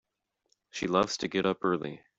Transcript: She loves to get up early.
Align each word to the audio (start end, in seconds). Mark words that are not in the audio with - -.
She 0.71 0.87
loves 0.87 1.15
to 1.17 1.27
get 1.27 1.45
up 1.45 1.59
early. 1.63 2.01